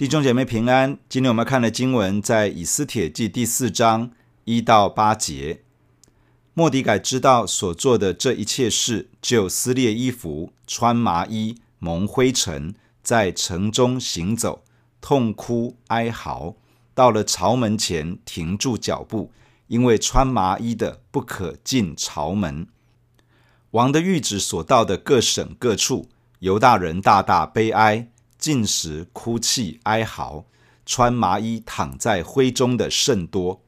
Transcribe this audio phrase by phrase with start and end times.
[0.00, 0.96] 弟兄姐妹平安。
[1.10, 4.10] 今天我们看的经文在以斯帖记第四章
[4.46, 5.60] 一到八节。
[6.54, 14.62] 莫底改知道所做的这一切事，就撕裂衣服，穿麻衣，蒙灰尘，在城中行走，
[15.02, 16.54] 痛哭哀嚎。
[16.94, 19.30] 到了朝门前，停住脚步，
[19.66, 22.66] 因为穿麻衣的不可进朝门。
[23.72, 28.08] 王的谕旨所到的各省各处，犹大人大大悲哀。
[28.40, 30.46] 禁食、哭泣、哀嚎，
[30.86, 33.60] 穿麻衣躺在灰中的甚多。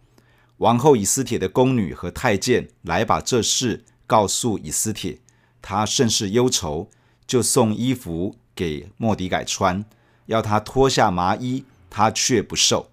[0.57, 5.19] 王后以斯帖的宫女和太监来把这事告诉以斯帖，
[5.61, 6.89] 他甚是忧愁，
[7.27, 9.85] 就送衣服给莫迪改穿，
[10.27, 12.91] 要他脱下麻衣，他却不受。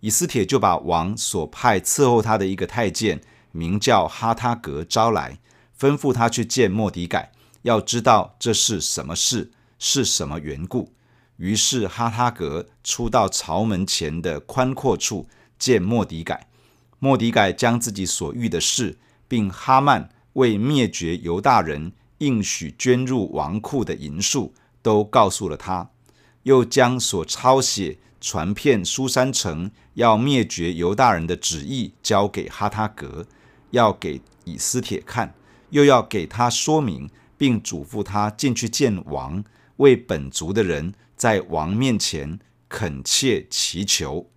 [0.00, 5.40] 以斯帖就把王所派伺候他的一个太监，名叫哈他格招来，
[5.76, 7.32] 吩咐他去见莫迪改，
[7.62, 10.92] 要知道这是什么事，是什么缘故。
[11.38, 15.26] 于是哈他格出到朝门前的宽阔处
[15.58, 16.46] 见莫迪改。
[17.00, 25.90] 莫迪改将自己所遇的事，并哈曼为灭绝犹大人应许捐入王库的银数，都告诉了他。
[26.42, 33.26] 又将所抄写传遍书珊城要灭绝犹大人的旨意交给哈他格，
[33.70, 35.34] 要给以斯帖看，
[35.70, 39.44] 又要给他说明，并嘱咐他进去见王，
[39.78, 40.94] 为本族的人。
[41.18, 44.30] 在王面前恳切祈求。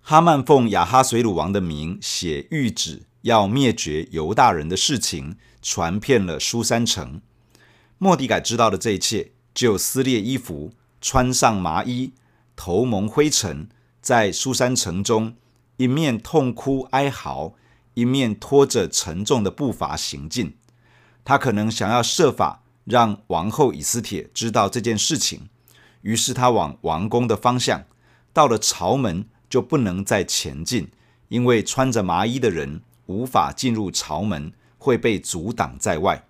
[0.00, 7.22] 哈曼奉亚哈随鲁王的名写谕旨，要灭绝犹大人的事情，传遍了苏三城。
[7.98, 12.12] 莫迪改知道了这一切，就撕裂衣服，穿上麻衣，
[12.56, 13.68] 头蒙灰尘，
[14.02, 15.36] 在苏三城中
[15.76, 17.54] 一面痛哭哀嚎，
[17.94, 20.56] 一面拖着沉重的步伐行进。
[21.24, 25.48] 他可能想要设法让王后以斯帖知道这件事情。
[26.00, 27.84] 于是他往王宫的方向，
[28.32, 30.88] 到了朝门就不能再前进，
[31.28, 36.24] 因为穿着麻衣的人无法进入朝门，会被阻挡在外。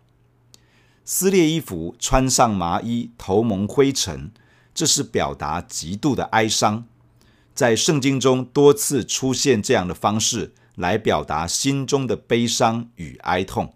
[1.05, 4.33] 撕裂衣服，穿上麻衣，头蒙灰尘，
[4.75, 6.87] 这是表达极度的哀伤。
[7.55, 13.75] 在圣经中多次出现这样的方式来表达心中的悲伤与哀痛。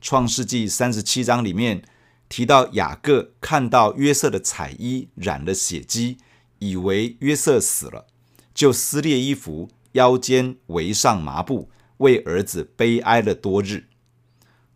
[0.00, 1.82] 创世纪三十七章里面。
[2.28, 6.18] 提到雅各看到约瑟的彩衣染了血迹，
[6.58, 8.06] 以为约瑟死了，
[8.52, 13.88] 就撕裂衣服，腰间围上麻布，为儿子悲哀了多日。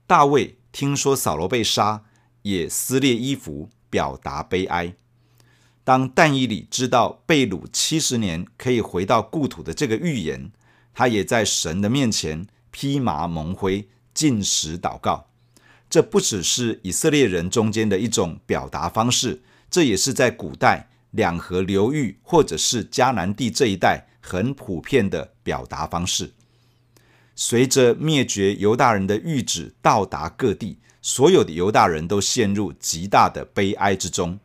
[0.07, 2.05] 大卫听说扫罗被杀，
[2.43, 4.95] 也撕裂衣服，表达悲哀。
[5.83, 10.53] 当但以理知道被掳七十年可以回到故土的这个预言，
[10.95, 15.30] 他也在神的面前披麻蒙灰，进食祷告。
[15.91, 26.33] 这不只是以色列人中间的一种表达方式，这也是在古代两河流域或者是迦南地这一带很普遍的表达方式。
[27.35, 34.39] 随着灭绝犹大人的谕旨到达各地，所有的犹大人都陷入极大的悲哀之中。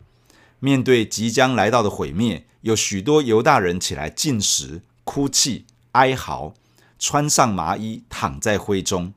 [0.60, 6.56] 面对即将来到的毁灭，有许多犹大人起来禁食、哭泣、哀嚎，
[6.98, 9.14] 穿上麻衣，躺在灰中。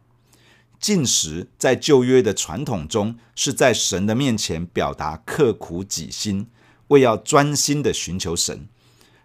[0.81, 6.49] 禁食在旧约的传统中，是在神的面前表达刻苦己心，
[6.89, 8.69] 为要专心的寻求神。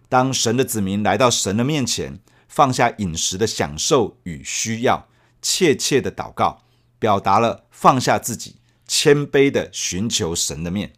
[0.09, 5.07] 当神的子民来到神的面前，放下饮食的享受与需要，
[5.41, 6.63] 切切的祷告，
[6.99, 8.55] 表达了放下自己，
[8.87, 10.93] 谦卑的寻求神的面。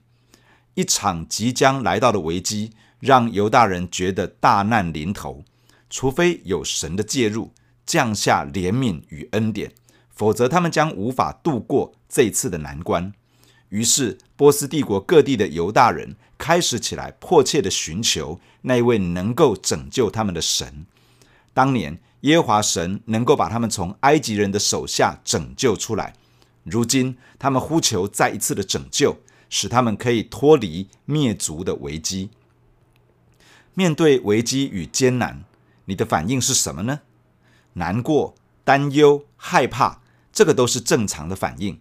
[0.73, 5.45] 一场即将来到的危机，让犹大人觉得大难临头，
[5.89, 7.53] 除非有神的介入，
[7.85, 9.71] 降下怜悯与恩典。
[10.15, 13.11] 否则，他们将无法度过这一次的难关。
[13.69, 20.85] 于是，波斯帝国各地的犹大人开始起来，迫切的寻求那一位能够拯救他们的神。
[21.53, 26.13] 当年，耶和华神能够把他们从埃及人的手下拯救出来。
[26.63, 29.17] 如今，他们呼求再一次的拯救，
[29.49, 32.29] 使他们可以脱离灭族的危机。
[33.73, 35.43] 面对危机与艰难，
[35.85, 37.01] 你的反应是什么呢？
[37.73, 40.01] 难过、担忧、害怕。
[40.35, 41.79] 这个都是正常的反应，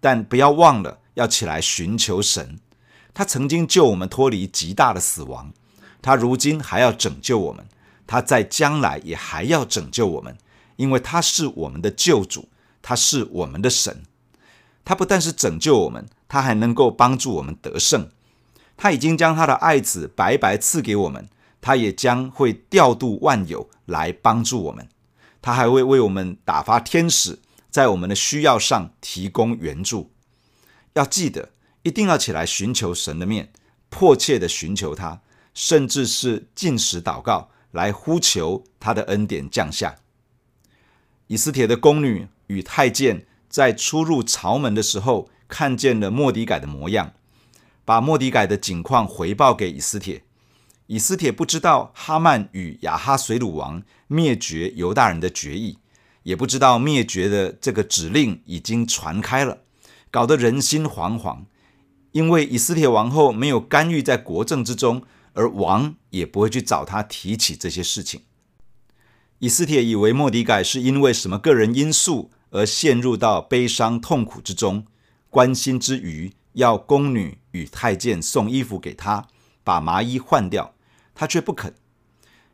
[0.00, 2.60] 但不要忘了要起来寻求神。
[3.12, 5.52] 他曾经救我们脱离极大的死亡，
[6.00, 7.66] 他如今还要拯救我们，
[8.06, 10.38] 他在将来也还要拯救我们，
[10.76, 12.48] 因为他是我们的救主，
[12.80, 14.04] 他是我们的神。
[14.84, 18.08] 他不但是拯救我们，他还能够帮助我们得胜。
[18.76, 21.28] 他已经将他的爱子白白赐给我们，
[21.60, 24.88] 他也将会调度万有来帮助我们。
[25.42, 27.40] 他还会为我们打发天使。
[27.76, 30.10] 在我们的需要上提供援助，
[30.94, 31.50] 要记得
[31.82, 33.52] 一定要起来寻求神的面，
[33.90, 35.20] 迫切的寻求他。
[35.52, 39.96] 甚至是禁食祷告，来呼求他的恩典降下。
[41.26, 47.12] 以斯帖的宫女与太监在出入朝门的时候，看见了莫底改的模样，
[47.84, 50.24] 把莫底改的景况回报给以斯帖。
[50.86, 55.76] 以斯帖不知道哈曼与亚哈随鲁王灭绝犹大人的决议，
[56.26, 59.60] 也不知道灭绝的这个指令已经传开了，
[60.10, 61.44] 搞得人心惶惶。
[62.10, 68.22] 因为以斯帖王后没有干预在国政之中，而王也不会去找他提起这些事情。
[69.38, 74.84] 以斯帖以为末底改是因为什么个人因素而陷入到悲伤痛苦之中，
[75.30, 79.28] 关心之余要宫女与太监送衣服给他，
[79.62, 80.74] 把麻衣换掉，
[81.14, 81.72] 他却不肯。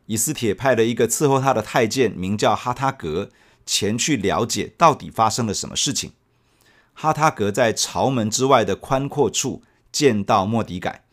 [0.05, 3.31] 以斯帖派了一个伺候他的太监，名叫哈他格，
[3.65, 6.11] 前去了解到底发生了什么事情。
[6.93, 11.03] 哈他格在朝门之外的宽阔处见到莫迪改，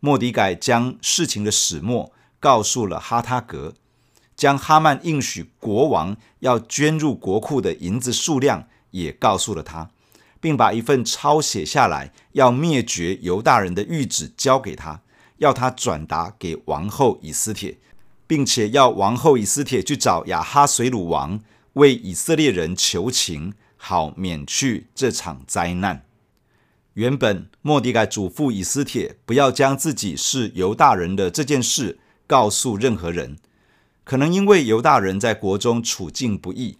[0.00, 3.74] 莫迪改将事情的始末告诉了哈他格。
[4.34, 9.90] 将哈曼应许国王要捐入国库的银子数量也告诉了他，
[10.40, 15.00] 并把一份抄写下来要灭绝犹大人的谕旨交给他，
[15.36, 17.78] 要他转达给王后以斯帖，
[18.26, 21.40] 并且要王后以斯帖去找亚哈随鲁王
[21.74, 26.04] 为以色列人求情，好免去这场灾难。
[26.94, 33.38] 原本莫迪改嘱咐以斯帖不要将自己是犹大人的这件事告诉任何人。
[34.04, 36.76] 可能因为犹大人在国中处境不易，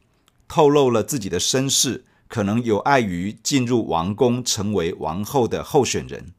[0.49, 6.35] 透露了自己的身世，可能有碍于进入王宫成为王后的候选人；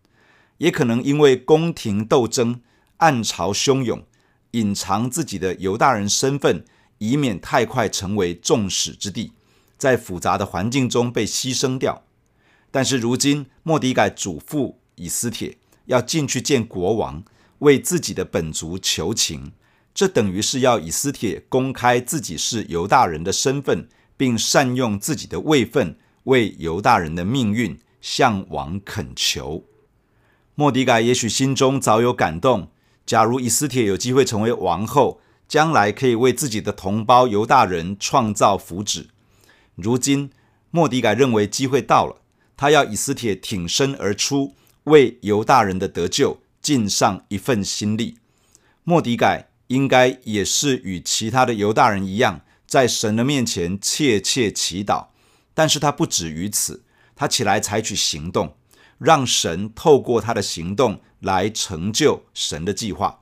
[0.59, 2.61] 也可能因为宫廷斗争、
[2.97, 4.03] 暗潮汹涌，
[4.51, 6.65] 隐藏自己的犹大人身份，
[6.97, 9.31] 以免太快成为众矢之的，
[9.77, 12.03] 在复杂的环境中被牺牲掉。
[12.71, 17.23] 但是如今，莫迪改嘱咐以斯帖要进去见国王，
[17.59, 19.51] 为自己的本族求情。
[19.93, 23.87] 这等于是要以斯帖公开自己是犹大人的身份，
[24.17, 29.65] 并善用自己的位分，为犹大人的命运向王恳求。
[30.55, 32.69] 莫迪改也许心中早有感动，
[33.05, 35.19] 假如以斯帖有机会成为王后，
[35.53, 39.09] 将来可以为自己的同胞犹大人创造福祉。
[39.75, 40.31] 如今
[40.71, 42.23] 莫迪改认为机会到了，
[42.57, 44.55] 他要以斯帖挺身而出，
[44.85, 48.17] 为犹大人的得救尽上一份心力。
[48.83, 49.49] 莫迪改。
[49.67, 55.07] 应该也是与其他的犹大人一样，在神的面前切切祈祷。
[55.53, 56.83] 但是他不止于此，
[57.15, 58.55] 他起来采取行动，
[58.99, 63.21] 让神透过他的行动来成就神的计划。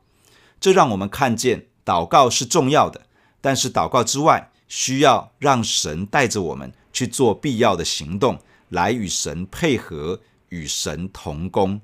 [0.60, 3.02] 这让我们看见，祷告是重要的，
[3.42, 8.40] 但是祷告之外，需要让神带着我们去做必要的行动，
[8.70, 11.82] 来与神配合，与神同工。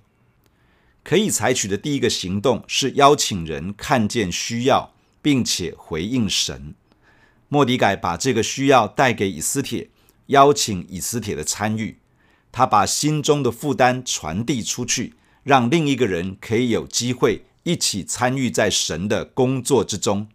[1.04, 6.74] 可以采取的第一个行动是邀请人看见需要，并且回应神。
[7.50, 9.89] 莫迪改把这个需要带给以斯帖，
[10.27, 11.98] 邀请以斯帖的参与。
[12.53, 20.30] 他把心中的负担传递出去，让另一个人可以有机会一起参与在神的工作之中。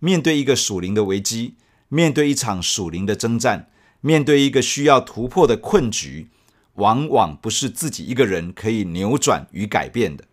[0.00, 1.54] 面对一个属灵的危机，
[1.88, 3.70] 面对一场属灵的征战，
[4.00, 6.28] 面对一个需要突破的困局。
[6.74, 10.24] 往往不是自己一个人可以扭转与改变的，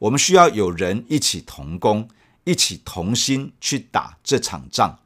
[0.00, 2.08] 我们需要有人一起同工，
[2.42, 4.96] 一起同心去打这场仗，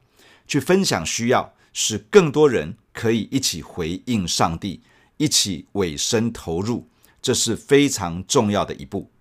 [0.47, 4.81] 去分享需要，使更多人可以一起回应上帝，
[5.17, 6.87] 一起委身投入，
[7.21, 9.11] 这是非常重要的一步。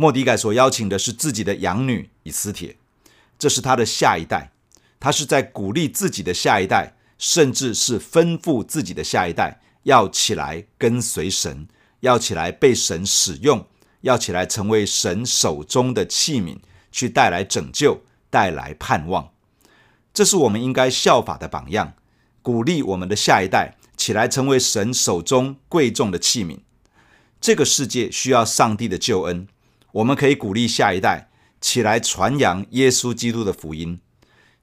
[0.00, 2.78] 莫迪改所邀请的是自己的养女以斯帖，
[3.38, 4.50] 这是他的下一代，
[4.98, 9.60] 他是在鼓励自己的下一代，甚至是吩咐自己的下一代。
[9.82, 11.68] 要起来跟随神，
[12.00, 13.66] 要起来被神使用，
[14.00, 16.56] 要起来成为神手中的器皿，
[16.90, 19.28] 去带来拯救，带来盼望。
[20.14, 21.92] 这是我们应该效法的榜样，
[22.40, 26.60] 鼓励我们的下一代起来成为神手中贵重的器皿。
[27.38, 29.46] 这个世界需要上帝的救恩，
[29.92, 31.30] 我们可以鼓励下一代
[31.60, 34.00] 起来传扬耶稣基督的福音。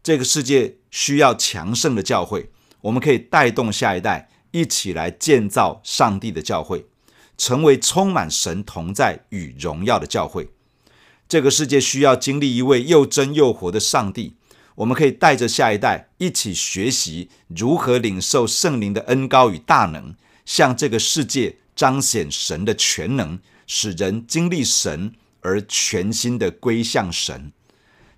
[0.02, 2.50] 这个世界需要强盛的教会，
[2.82, 4.30] 我们可以带动下一代。
[4.52, 6.86] 一起来建造上帝的教会，
[7.38, 10.50] 成为充满神同在与荣耀的教会。
[11.28, 14.38] 这个世界需要经历一位又真又活的上帝。
[14.76, 20.16] 我们可以带着下一代一起学习如何领受圣灵的恩膏与大能，
[20.46, 23.38] 向这个世界彰显神的全能，
[23.68, 27.52] 使人经历神而全心的归向神。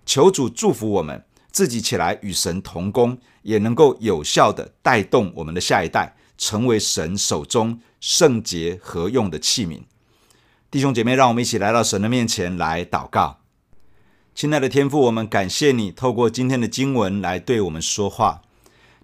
[0.06, 6.16] 求主祝福我们，自己起来与神同工，也能够有效地带动我们的下一代。
[6.42, 9.82] 成为神手中圣洁合用的器皿。
[10.72, 13.42] 弟兄姐妹，让我们一起来到神的面前来祷告。
[14.34, 18.42] 亲爱的天父，我们感谢你透过今天的经文来对我们说话。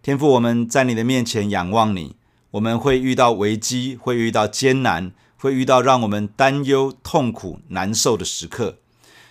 [0.02, 2.16] 天父，我们在你的面前仰望你。
[2.52, 8.80] 我们会遇到危机，会遇到艰难，会遇到让我们担忧、痛苦、难受的时刻。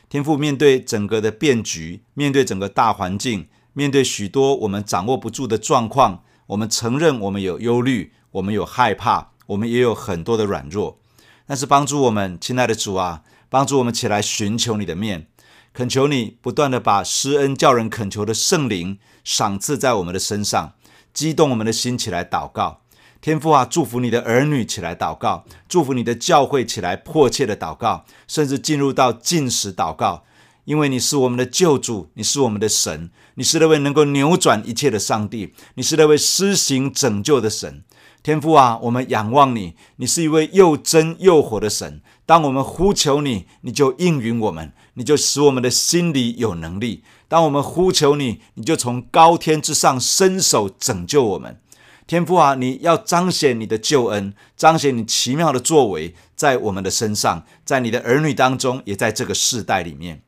[0.08, 11.00] 天父，面对整个的变局，面对整个大环境，面对许多我们掌握不住的状况，我们承认我们有忧虑，我们有害怕，我们也有很多的软弱。
[11.46, 15.26] 但是帮助我们，亲爱的主啊，帮助我们起来寻求你的面，
[15.72, 20.74] 恳求你不断地把施恩叫人恳求的圣灵赏赐在我们的身上，
[21.12, 22.82] 激动我们的心起来祷告。
[23.24, 30.24] 天父啊，祝福你的儿女起来祷告，祝福你的教会起来迫切的祷告，甚至进入到进食祷告，
[30.66, 37.82] 因为你是我们的救主，你是我们的神，你是那位能够扭转一切的上帝，你是那位施行拯救的神。
[38.22, 42.02] 天父啊，我们仰望你，你是一位又真又活的神。
[42.26, 47.02] 当我们呼求你，你就应允我们，你就使我们的心里有能力。
[47.26, 51.58] 当我们呼求你，你就从高天之上伸手拯救我们。
[52.06, 60.22] 天父啊，你要彰显你的救恩，彰显你奇妙的作为在我们的身上，在你的儿女当中，也在这个世代里面。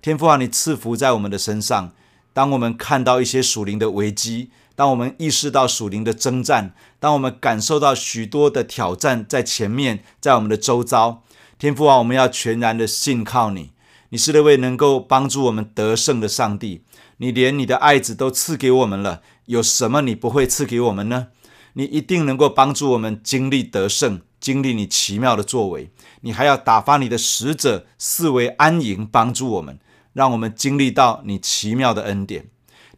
[0.00, 1.92] 天父啊，你赐福在我们的身上。
[2.32, 11.22] 当我们看到一些属灵的危机，当我们意识到属灵的征战，当我们感受到许多的挑战在前面，在我们的周遭，
[11.56, 13.70] 天父啊，我们要全然的信靠你。
[14.08, 16.82] 你是那位能够帮助我们得胜的上帝。
[17.22, 21.28] 你连你的爱子都赐给我们了，有什么你不会赐给我们呢？
[21.74, 25.92] 你一定能够帮助我们经历得胜，经历你奇妙的作为。
[26.22, 29.78] 你还要打发你的使者四围安营，帮助我们，
[30.12, 32.46] 让我们经历到你奇妙的恩典。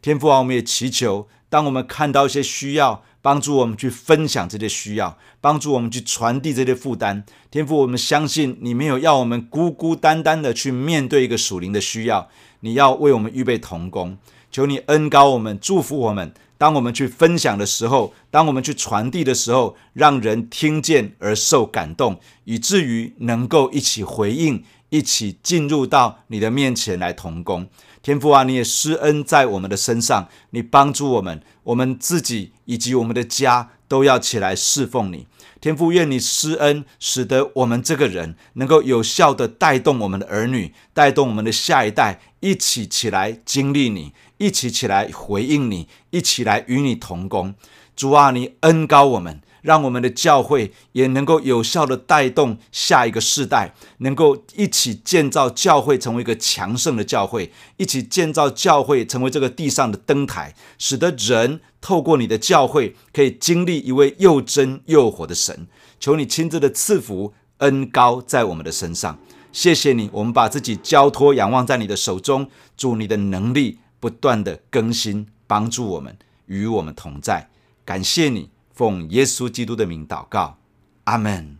[0.01, 1.27] 天父啊，我们也祈求。
[1.47, 7.25] 当我们看到一些需要，帮助我们去分享这些需要，帮助我们去传递这些负担。
[7.49, 12.29] 天父，我们相信你没有要我们孤孤单单的去面对一个属灵的需要，
[12.59, 14.19] 你要为我们预备同工。
[14.51, 16.31] 求你恩高我们，祝福我们。
[16.59, 27.67] 当我们去分享的时候，当我们去传递的时候，让人听见而受感动，以至于能够一起回应，一起进入到你的面前来同工。
[28.05, 35.25] 天父啊，你也施恩在我们的身上，你帮助我们，我们自己以及我们的家都要起来侍奉你。
[35.59, 47.55] 天父，愿你施恩，使得我们这个人能够有效地带动我们的儿女，带动我们的下一代，一起起来经历你，一起起来回应你，一起来与你同工。
[47.95, 49.41] 主啊，你恩高我们。
[49.65, 65.65] 让我们的教会也能够有效地带动下一个世代，能够一起建造教会成为一个强盛的教会，一起建造教会成为这个地上的灯台，使得人透过你的教会可以经历一位又真又活的神。
[65.99, 69.17] 求你亲自的赐福恩膏在我们的身上，
[69.51, 77.49] 谢谢你，我们把自己交托仰望在你的手中，祝你的能力不断地更新，帮助我们，与我们同在，
[77.83, 78.54] 感谢你。
[78.75, 80.57] 奉耶稣基督的名祷告，
[81.05, 81.57] 阿门。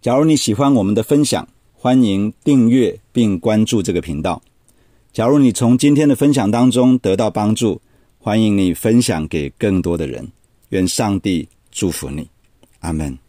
[0.00, 4.40] 假如你喜欢我们的分享，欢迎订阅并关注这个频道。
[5.12, 7.82] 假如你从今天的分享当中得到帮助，
[8.18, 10.26] 欢迎你分享给更多的人。
[10.70, 12.26] 愿上帝祝福你，
[12.80, 13.25] 阿门。